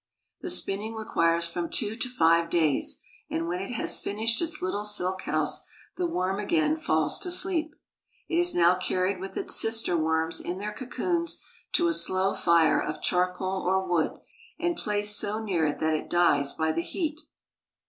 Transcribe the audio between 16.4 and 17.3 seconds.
by the heat.